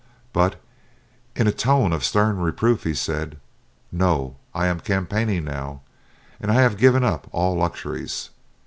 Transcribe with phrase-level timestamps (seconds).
[0.33, 0.59] But
[1.35, 3.37] in a tone of stern reproof he said,
[3.91, 5.81] "No; I am campaigning now,
[6.39, 8.31] and I have given up all luxuries."